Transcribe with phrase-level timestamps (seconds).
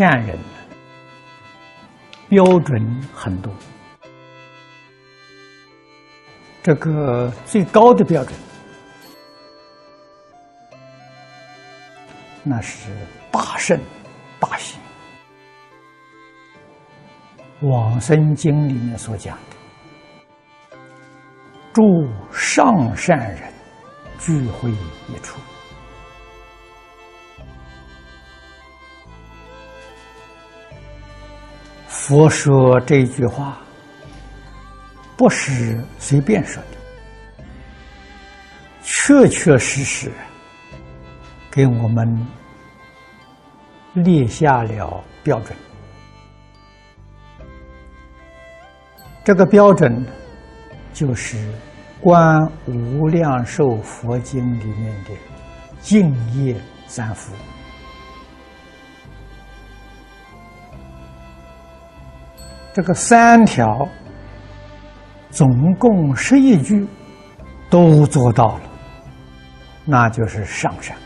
[0.00, 0.38] 善人
[2.30, 3.52] 标准很多，
[6.62, 8.34] 这个最高的标准，
[12.42, 12.88] 那是
[13.30, 13.78] 大圣
[14.38, 14.80] 大行。
[17.60, 20.78] 往生经里面所讲的，
[21.74, 21.82] 诸
[22.32, 23.52] 上善人
[24.18, 25.38] 聚会一处。
[32.10, 33.56] 佛说这句话，
[35.16, 37.44] 不是随便说的，
[38.82, 40.10] 确确实实
[41.52, 42.26] 给我们
[43.94, 45.56] 列下了标准。
[49.22, 50.04] 这个标准
[50.92, 51.36] 就是
[52.00, 55.10] 《观无量寿佛经》里面的
[55.80, 57.32] 净业三福。
[62.80, 63.86] 这个三条
[65.28, 66.88] 总共十一句
[67.68, 68.60] 都做到了，
[69.84, 70.96] 那就是上善。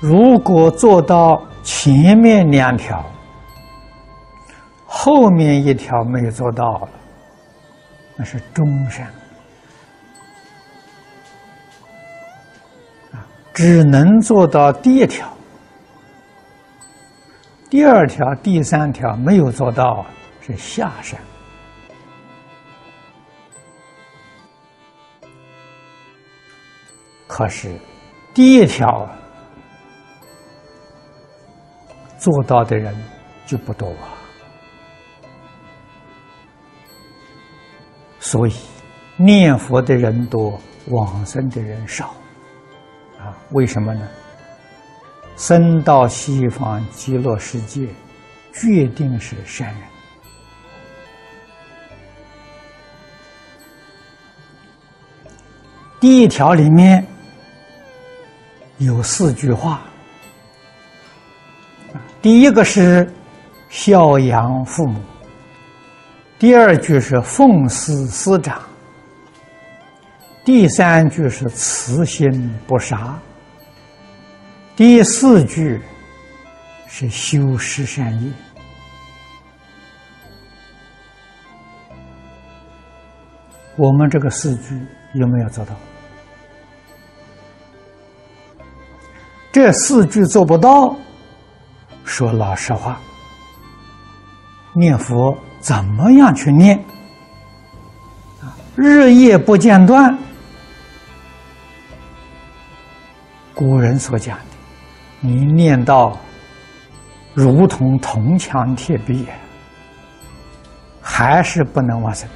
[0.00, 3.04] 如果做到前面两条，
[4.86, 6.88] 后面一条没有做到了，
[8.16, 9.06] 那是中善，
[13.52, 15.28] 只能做到第一条，
[17.68, 20.06] 第二条、第三条没有做到。
[20.46, 21.18] 是下山，
[27.26, 27.74] 可是
[28.34, 29.08] 第一条
[32.18, 32.94] 做到的人
[33.46, 34.12] 就不多啊，
[38.20, 38.54] 所以
[39.16, 42.14] 念佛的人多，往生的人少
[43.18, 43.34] 啊？
[43.52, 44.06] 为什么呢？
[45.36, 47.88] 生到西方极乐世界，
[48.52, 49.93] 决定是善人。
[56.04, 57.02] 第一条里面
[58.76, 59.80] 有四句话，
[62.20, 63.10] 第一个是
[63.70, 65.00] 孝养父母，
[66.38, 68.60] 第二句是奉事师长，
[70.44, 73.18] 第三句是慈心不杀，
[74.76, 75.80] 第四句
[76.86, 78.30] 是修施善业。
[83.76, 84.78] 我们这个四句
[85.14, 85.74] 有没有做到？
[89.54, 90.96] 这四句做不到，
[92.04, 93.00] 说老实话，
[94.74, 96.84] 念佛怎么样去念？
[98.74, 100.18] 日夜不间断。
[103.54, 104.44] 古人所讲的，
[105.20, 106.18] 你念到
[107.32, 109.24] 如同铜墙铁壁，
[111.00, 112.28] 还是不能往生。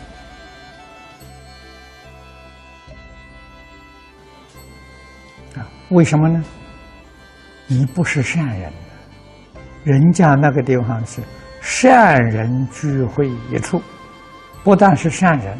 [5.56, 6.40] 啊，为什么呢？
[7.70, 8.72] 你不是善人，
[9.84, 11.20] 人家那个地方是
[11.60, 13.82] 善人聚会一处，
[14.64, 15.56] 不但是善人，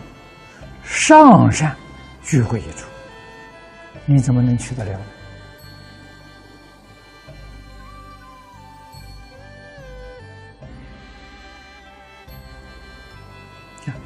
[0.83, 1.77] 上善
[2.23, 2.87] 聚会一处，
[4.07, 4.99] 你怎么能去得了？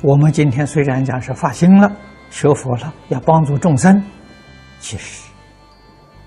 [0.01, 1.91] 我们今天虽然讲是发心了，
[2.31, 4.03] 学佛了，要帮助众生，
[4.81, 5.23] 其实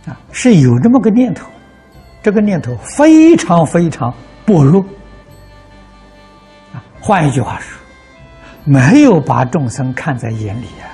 [0.08, 1.52] 啊是有这么个念头。
[2.26, 4.12] 这个念头非常非常
[4.48, 4.84] 薄弱
[6.74, 6.82] 啊！
[7.00, 7.78] 换一句话说，
[8.64, 10.90] 没有把众生看在眼里啊，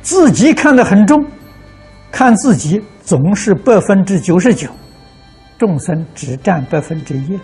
[0.00, 1.22] 自己看得很重，
[2.10, 4.70] 看自己总是百分之九十九，
[5.58, 7.38] 众生只占百分之一，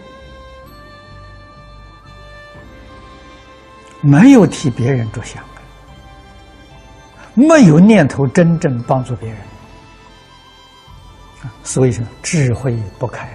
[4.00, 5.44] 没有替别人着想。
[7.34, 9.38] 没有念头真正帮助别人，
[11.62, 13.28] 所以说智慧不开。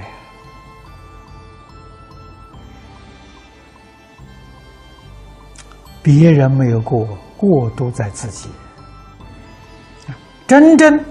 [6.04, 8.50] 别人没有过，过都在自己。
[10.46, 11.04] 真正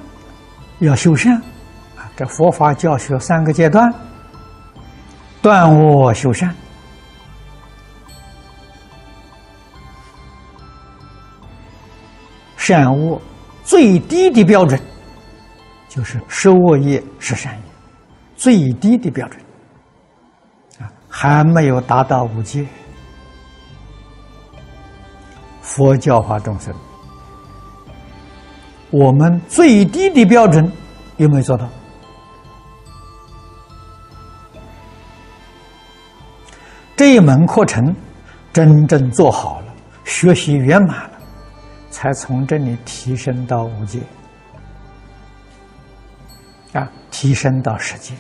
[0.79, 1.35] 要修善
[1.97, 3.93] 啊，这佛法教学三个阶段：
[5.43, 6.55] 断恶修善。
[12.67, 13.21] 善恶
[13.63, 14.81] 最低的标准，
[15.87, 17.61] 就是受恶业是善业，
[18.37, 19.39] 最低的标准
[20.79, 22.67] 啊，还没有达到五戒。
[25.61, 26.75] 佛教化众生，
[28.89, 30.73] 我们最低的标准
[31.19, 31.69] 有没有做到？
[36.97, 37.95] 这一门课程
[38.55, 39.67] 真正做好了，
[40.05, 41.11] 学习圆满，
[41.95, 44.01] 才从这里提升到五界，
[46.73, 48.13] 啊，提升到十界。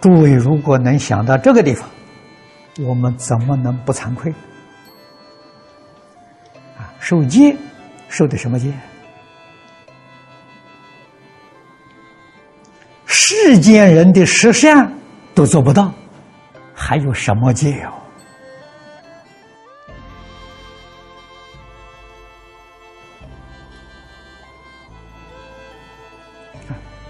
[0.00, 1.86] 诸位如果能想到这个地方，
[2.80, 4.32] 我们怎么能不惭愧？
[6.78, 7.54] 啊，受戒，
[8.08, 8.72] 受的什么戒？
[13.04, 14.90] 世间人的实善
[15.34, 15.92] 都做不到，
[16.80, 17.92] 还有什么戒哦？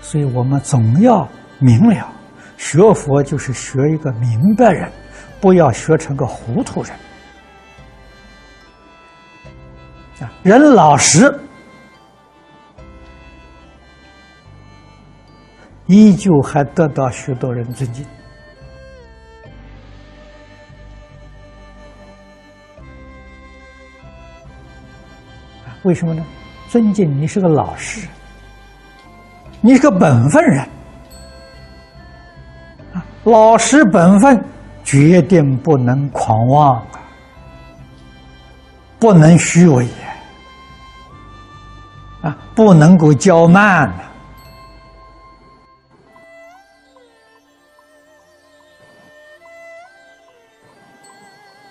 [0.01, 1.29] 所以我们总要
[1.59, 2.09] 明了。
[2.57, 4.91] 学佛就是学一个明白人，
[5.41, 6.93] 不要学成个糊涂人。
[10.21, 11.39] 啊，人老实，
[15.87, 18.05] 依旧还得到许多人尊敬。
[25.89, 26.23] 为什么呢？
[26.69, 28.11] 尊敬你是个老实人，
[29.63, 30.69] 你是个本分人。
[33.25, 34.45] 老实本分，
[34.85, 37.01] 决定不能狂妄啊，
[38.99, 39.89] 不能虚伪
[42.21, 43.89] 啊，不能够骄慢，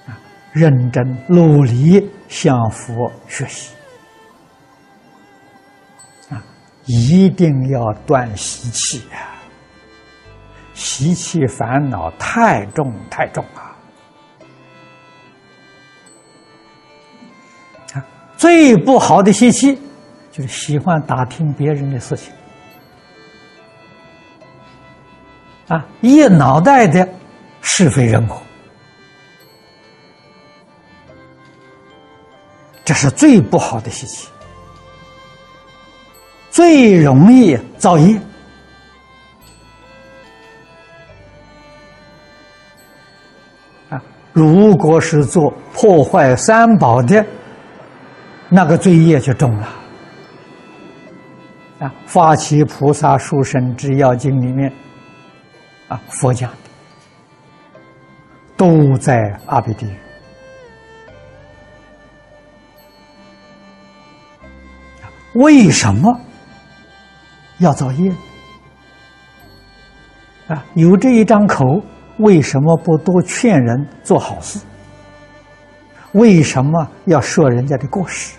[0.07, 0.17] 啊，
[0.51, 3.76] 认真努力向佛学习。
[6.87, 9.37] 一定要断习气啊。
[10.73, 13.75] 习气烦恼太重太重啊！
[17.93, 18.05] 啊，
[18.37, 19.75] 最不好的习气
[20.31, 22.31] 就是喜欢打听别人的事情，
[25.67, 27.09] 啊，一脑袋的
[27.61, 28.39] 是非人口，
[32.85, 34.29] 这是最不好的习气，
[36.57, 38.19] 最容易造业。
[44.33, 47.23] 如果是做破坏三宝的，
[48.49, 49.67] 那个罪业就重了。
[51.77, 54.73] 啊，《发起菩萨殊胜之要经》里面，
[55.87, 56.57] 啊，佛讲的，
[58.55, 59.95] 都在阿鼻地狱。
[65.35, 66.19] 为什么
[67.59, 68.11] 要造业？
[70.47, 71.63] 啊，有这一张口。
[72.19, 74.59] 为什么不多劝人做好事？
[76.13, 78.35] 为什么要说人家的过失？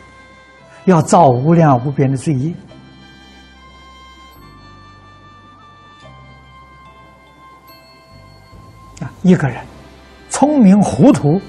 [0.87, 2.52] 要造无量无边的罪业？
[9.00, 9.64] 啊，一个人
[10.28, 11.40] 聪明糊涂，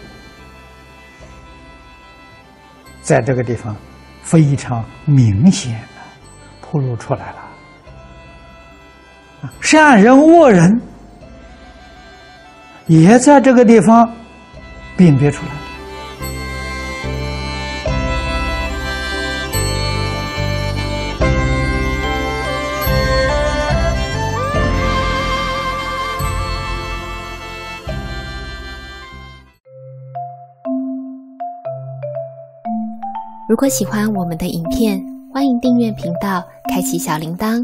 [3.01, 3.75] 在这个地方
[4.21, 5.87] 非常明显的
[6.61, 7.48] 暴露出来了。
[9.61, 10.81] 善人恶人。
[12.87, 14.11] 也在这个地方
[14.97, 15.51] 辨别出来。
[33.47, 34.99] 如果喜欢我们的影片，
[35.31, 37.63] 欢迎订阅频道，开启小铃铛，